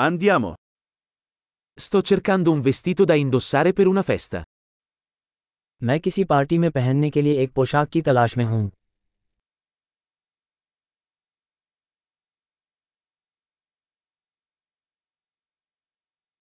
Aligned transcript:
Andiamo. 0.00 0.54
Sto 1.74 2.02
cercando 2.02 2.52
un 2.52 2.60
vestito 2.60 3.04
da 3.04 3.14
indossare 3.14 3.72
per 3.72 3.86
una 3.88 4.02
festa. 4.02 4.42
मैं 5.82 5.98
किसी 6.00 6.24
पार्टी 6.24 6.58
में 6.58 6.70
पहनने 6.70 7.10
के 7.10 7.22
लिए 7.22 7.42
एक 7.42 7.52
पोशाक 7.52 7.88
की 7.88 8.02
तलाश 8.02 8.36
में 8.36 8.44
हूँ 8.44 8.70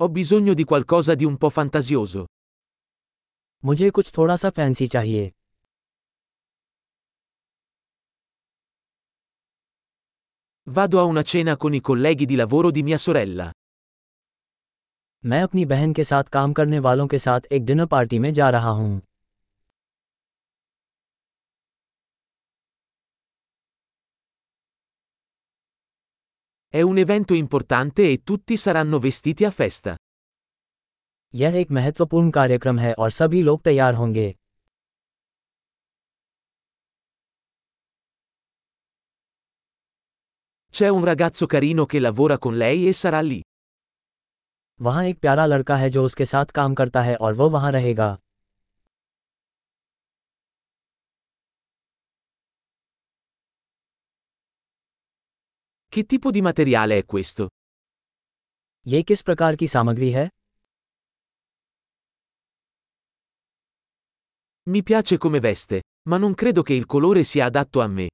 Ho 0.00 0.08
bisogno 0.08 0.54
di 0.54 0.64
qualcosa 0.64 1.14
di 1.14 1.24
un 1.24 1.36
po' 1.38 1.52
fantasioso. 1.58 2.26
मुझे 3.64 3.90
कुछ 3.90 4.12
थोड़ा 4.18 4.36
सा 4.36 4.50
फैंसी 4.50 4.86
चाहिए 4.86 5.32
Vado 10.67 10.99
a 10.99 11.03
una 11.03 11.23
cena 11.23 11.57
con 11.57 11.73
i 11.73 11.81
colleghi 11.81 12.25
di 12.25 12.35
lavoro 12.35 12.71
di 12.71 12.83
mia 12.83 12.97
sorella. 12.97 13.51
मैं 15.25 15.41
अपनी 15.43 15.65
बहन 15.65 15.93
के 15.93 16.03
साथ 16.03 16.23
काम 16.23 16.53
करने 16.53 16.79
वालों 16.79 17.07
के 17.07 17.17
साथ 17.17 17.41
एक 17.51 17.65
डिनर 17.65 17.85
पार्टी 17.85 18.19
में 18.19 18.33
जा 18.33 18.49
रहा 18.49 18.69
हूँ 18.69 19.01
È 26.73 26.81
un 26.81 26.97
evento 26.97 27.33
importante 27.33 28.03
e 28.09 28.23
tutti 28.23 28.57
saranno 28.57 28.99
vestiti 28.99 29.45
a 29.45 29.51
festa. 29.51 29.95
यह 31.35 31.55
एक 31.55 31.71
महत्वपूर्ण 31.71 32.31
कार्यक्रम 32.31 32.79
है 32.79 32.93
और 32.93 33.09
सभी 33.11 33.41
लोग 33.41 33.61
तैयार 33.63 33.93
होंगे 33.93 34.35
C'è 40.75 40.87
un 40.87 41.03
ragazzo 41.03 41.45
carino 41.45 41.85
che 41.85 41.99
lavora 41.99 42.37
con 42.37 42.55
lei 42.57 42.87
e 42.87 42.93
sarà 42.93 43.21
lì. 43.21 43.41
वहाँ 44.79 45.03
एक 45.05 45.19
प्यारा 45.19 45.45
लड़का 45.45 45.75
है 45.77 45.89
जो 45.95 46.03
उसके 46.05 46.25
साथ 46.25 46.45
काम 46.55 46.73
करता 46.75 47.01
है 47.01 47.15
और 47.15 47.33
वो 47.41 47.49
वहाँ 47.49 47.71
रहेगा 47.71 48.17
Che 55.93 56.03
tipo 56.05 56.31
di 56.31 56.41
materiale 56.41 56.97
è 56.97 57.05
questo? 57.05 57.47
ये 58.87 59.01
किस 59.03 59.21
प्रकार 59.21 59.55
की 59.55 59.67
सामग्री 59.67 60.11
है 60.11 60.27
Mi 64.69 64.83
piace 64.83 65.17
come 65.17 65.39
veste, 65.39 65.81
ma 66.09 66.17
non 66.17 66.33
credo 66.33 66.61
che 66.61 66.73
il 66.73 66.85
colore 66.85 67.23
sia 67.23 67.45
adatto 67.45 67.81
a 67.81 67.87
me. 67.87 68.07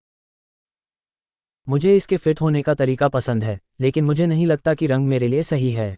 मुझे 1.68 1.96
इसके 1.96 2.16
फिट 2.16 2.40
होने 2.40 2.62
का 2.62 2.74
तरीका 2.74 3.08
पसंद 3.08 3.44
है 3.44 3.58
लेकिन 3.80 4.04
मुझे 4.04 4.26
नहीं 4.26 4.46
लगता 4.46 4.74
कि 4.74 4.86
रंग 4.86 5.08
मेरे 5.08 5.28
लिए 5.28 5.42
सही 5.42 5.72
है 5.72 5.96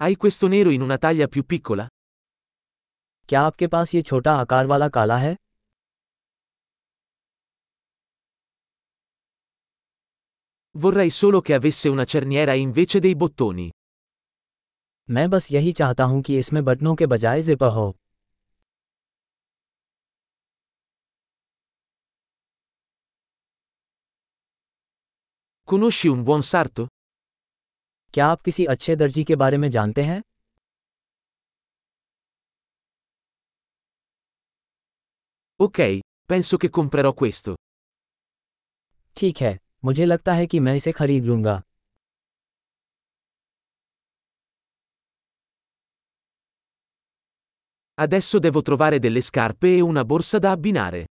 Hai 0.00 0.16
questo 0.22 0.48
nero 0.52 0.70
in 0.76 0.82
una 0.84 0.96
taglia 1.02 1.28
più 1.34 1.42
piccola? 1.52 1.86
क्या 3.28 3.40
आपके 3.40 3.66
पास 3.66 3.94
ये 3.94 4.02
छोटा 4.02 4.32
आकार 4.36 4.66
वाला 4.66 4.88
काला 4.88 5.16
है 5.16 5.34
Vorrei 10.74 11.10
solo 11.10 11.40
che 11.40 11.54
avesse 11.54 11.88
una 11.88 12.04
cerniera 12.04 12.54
invece 12.54 12.98
dei 12.98 13.14
bottoni. 13.14 13.70
मैं 15.08 15.28
बस 15.30 15.50
यही 15.52 15.72
चाहता 15.72 16.04
हूँ 16.04 16.22
कि 16.22 16.38
इसमें 16.38 16.64
बटनों 16.64 16.94
के 16.94 17.06
बजाय 17.06 17.42
जिपर 17.42 17.68
हो 17.68 17.94
Conosci 25.68 26.08
un 26.08 26.22
buon 26.24 26.42
sarto? 26.42 26.86
क्या 28.14 28.26
आप 28.26 28.42
किसी 28.42 28.64
अच्छे 28.64 28.96
दर्जी 28.96 29.24
के 29.24 29.36
बारे 29.36 29.56
में 29.56 29.70
जानते 29.70 30.02
हैं 30.02 30.22
Ok, 35.60 35.78
penso 36.28 36.56
che 36.56 36.68
comprerò 36.68 37.12
questo. 37.12 37.54
ठीक 39.16 39.40
है 39.40 39.58
मुझे 39.84 40.04
लगता 40.04 40.32
है 40.32 40.46
कि 40.46 40.60
मैं 40.60 40.74
इसे 40.76 40.92
खरीद 40.92 41.24
लूँगा 41.24 41.62
Adesso 48.01 48.39
devo 48.39 48.61
trovare 48.61 48.99
delle 48.99 49.21
scarpe 49.21 49.75
e 49.75 49.81
una 49.81 50.03
borsa 50.05 50.39
da 50.39 50.51
abbinare. 50.51 51.05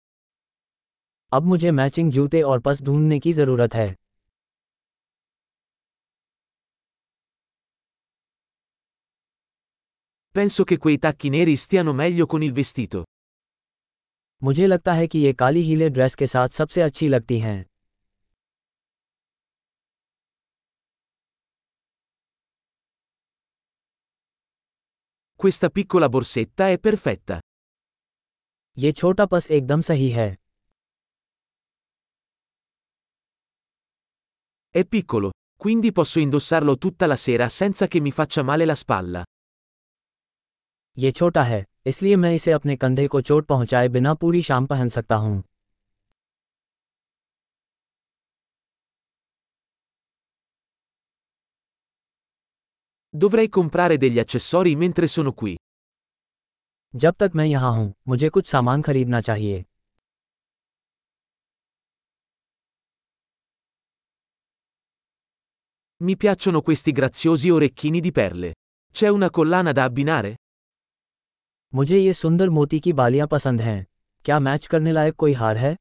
अब 1.33 1.43
मुझे 1.43 1.71
मैचिंग 1.71 2.11
जूते 2.11 2.41
और 2.41 2.59
पस 2.59 2.81
ढूंढने 2.81 3.19
की 3.19 3.33
ज़रूरत 3.33 3.73
है 3.75 3.93
Penso 10.35 10.63
che 10.63 10.77
quei 10.77 10.97
tacchi 10.99 11.29
neri 11.29 11.55
stiano 11.55 11.93
meglio 11.93 12.25
con 12.25 12.43
il 12.43 12.51
vestito. 12.53 13.03
मुझे 14.43 14.67
लगता 14.67 14.93
है 14.93 15.07
कि 15.07 15.19
ये 15.19 15.33
काली 15.33 15.61
हीले 15.61 15.89
ड्रेस 15.89 16.15
के 16.15 16.27
साथ 16.27 16.47
सबसे 16.57 16.81
अच्छी 16.81 17.07
लगती 17.07 17.39
हैं 17.39 17.65
Questa 25.41 25.69
piccola 25.69 26.09
borsetta 26.09 26.69
è 26.69 26.79
perfetta. 26.79 27.39
ये 28.77 28.91
छोटा 28.91 29.25
पस 29.25 29.47
एकदम 29.51 29.81
सही 29.81 30.09
है 30.09 30.35
È 34.75 34.85
piccolo, 34.85 35.31
quindi 35.55 35.91
posso 35.91 36.19
indossarlo 36.19 36.77
tutta 36.77 37.05
la 37.05 37.15
sera 37.15 37.49
senza 37.49 37.87
che 37.87 37.99
mi 37.99 38.11
faccia 38.11 38.43
male 38.43 38.65
la 38.65 38.75
spalla. 38.75 39.23
ये 40.97 41.11
छोटा 41.11 41.43
है 41.43 41.65
इसलिए 41.85 42.15
मैं 42.15 42.33
इसे 42.33 42.51
अपने 42.51 42.75
कंधे 42.75 43.07
को 43.07 43.21
चोट 43.21 43.45
पहुंचाए 43.45 43.87
बिना 43.87 44.13
पूरी 44.13 44.41
शाम 44.41 44.65
पहन 44.65 44.89
सकता 44.89 45.15
हूं 45.15 45.41
Dovrei 53.11 53.49
comprare 53.49 53.97
degli 53.97 54.19
accessori 54.19 54.75
mentre 54.75 55.07
sono 55.07 55.33
qui. 55.33 55.55
जब 56.95 57.15
तक 57.19 57.31
मैं 57.35 57.45
यहाँ 57.45 57.71
हूँ 57.71 57.93
मुझे 58.07 58.29
कुछ 58.29 58.47
सामान 58.47 58.81
खरीदना 58.81 59.21
चाहिए 59.21 59.63
Mi 66.01 66.15
piacciono 66.15 66.61
questi 66.61 66.91
graziosi 66.91 67.49
orecchini 67.49 67.99
di 67.99 68.11
perle. 68.11 68.53
C'è 68.91 69.07
una 69.07 69.29
collana 69.29 69.71
da 69.71 69.83
abbinare? 69.83 70.35
मुझे 71.75 71.97
ये 71.97 72.13
सुंदर 72.13 72.49
मोती 72.49 72.79
की 72.79 72.93
बालियां 72.93 73.27
पसंद 73.27 73.61
हैं 73.61 73.85
क्या 74.25 74.39
मैच 74.39 74.67
करने 74.67 74.91
लायक 74.91 75.15
कोई 75.15 75.33
हार 75.33 75.57
है 75.57 75.75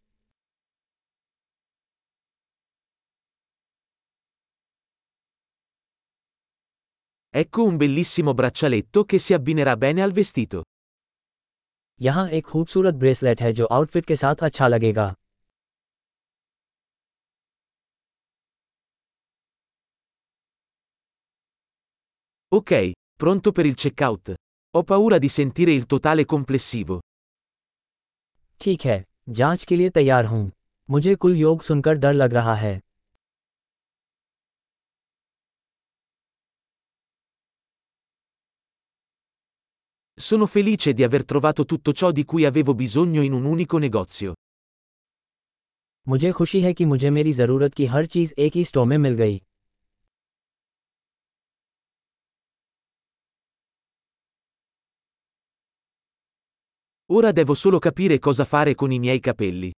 Ecco 7.34 7.64
un 7.64 7.76
bellissimo 7.76 8.32
braccialetto 8.34 9.04
che 9.04 9.18
si 9.18 9.34
abbinerà 9.34 9.76
bene 9.76 10.02
al 10.02 10.12
vestito. 10.12 10.62
यहाँ 12.00 12.28
एक 12.38 12.44
खूबसूरत 12.46 12.94
ब्रेसलेट 12.94 13.40
है 13.42 13.52
जो 13.58 13.66
आउटफिट 13.72 14.04
के 14.06 14.16
साथ 14.16 14.42
अच्छा 14.44 14.68
लगेगा 14.68 15.14
Ok, 22.52 22.92
pronto 23.22 23.52
per 23.52 23.66
il 23.66 23.74
checkout. 23.74 24.34
Ho 24.76 24.82
paura 24.82 25.18
di 25.18 25.28
sentire 25.28 25.72
il 25.72 25.86
totale 25.86 26.24
complessivo. 26.24 26.98
ठीक 28.60 28.84
है 28.86 29.02
जांच 29.38 29.64
के 29.64 29.76
लिए 29.76 29.90
तैयार 29.90 30.24
हूँ 30.24 30.50
मुझे 30.88 31.14
कुल 31.14 31.36
योग 31.36 31.62
सुनकर 31.62 31.94
डर 32.04 32.12
लग 32.12 32.34
रहा 32.34 32.54
है 32.54 32.80
Sono 40.20 40.46
felice 40.46 40.94
di 40.94 41.02
aver 41.02 41.24
trovato 41.24 41.64
tutto 41.66 41.92
ciò 41.92 42.10
di 42.10 42.24
cui 42.24 42.44
avevo 42.46 42.74
bisogno 42.74 43.22
in 43.22 43.32
un 43.32 43.44
unico 43.44 43.78
negozio. 43.78 44.32
मुझे 46.08 46.30
खुशी 46.32 46.60
है 46.60 46.72
कि 46.74 46.84
मुझे 46.84 47.10
मेरी 47.10 47.32
ज़रूरत 47.32 47.74
की 47.74 47.86
हर 47.86 48.06
चीज़ 48.06 48.32
एक 48.38 48.56
ही 48.56 48.64
स्टोर 48.64 48.86
में 48.86 48.96
मिल 48.98 49.14
गई 49.14 49.40
Ora 57.10 57.32
devo 57.32 57.54
solo 57.54 57.78
capire 57.78 58.18
cosa 58.18 58.44
fare 58.44 58.74
con 58.74 58.92
i 58.92 58.98
miei 58.98 59.20
capelli. 59.20 59.70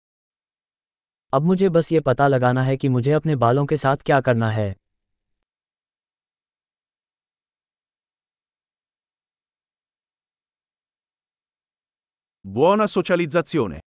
अब 1.32 1.42
मुझे 1.42 1.69
बस 1.69 1.90
ये 1.92 2.00
पता 2.00 2.26
लगाना 2.28 2.62
है 2.62 2.76
कि 2.76 2.88
मुझे 2.88 3.12
अपने 3.12 3.36
बालों 3.36 3.64
के 3.66 3.76
साथ 3.76 3.96
क्या 4.06 4.20
करना 4.20 4.50
है 4.50 4.75
Buona 12.45 12.87
socializzazione. 12.87 13.83